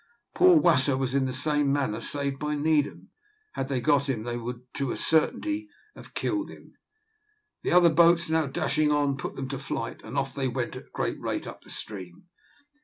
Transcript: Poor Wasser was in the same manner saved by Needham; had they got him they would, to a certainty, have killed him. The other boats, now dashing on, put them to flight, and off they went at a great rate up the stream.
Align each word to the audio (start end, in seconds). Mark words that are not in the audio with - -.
Poor 0.33 0.57
Wasser 0.57 0.97
was 0.97 1.13
in 1.13 1.25
the 1.25 1.31
same 1.31 1.71
manner 1.71 2.01
saved 2.01 2.39
by 2.39 2.55
Needham; 2.55 3.09
had 3.51 3.67
they 3.67 3.79
got 3.79 4.09
him 4.09 4.23
they 4.23 4.35
would, 4.35 4.61
to 4.73 4.89
a 4.91 4.97
certainty, 4.97 5.69
have 5.95 6.15
killed 6.15 6.49
him. 6.49 6.73
The 7.61 7.73
other 7.73 7.91
boats, 7.91 8.27
now 8.27 8.47
dashing 8.47 8.91
on, 8.91 9.15
put 9.15 9.35
them 9.35 9.47
to 9.49 9.59
flight, 9.59 10.01
and 10.03 10.17
off 10.17 10.33
they 10.33 10.47
went 10.47 10.75
at 10.75 10.87
a 10.87 10.91
great 10.91 11.21
rate 11.21 11.45
up 11.45 11.61
the 11.61 11.69
stream. 11.69 12.29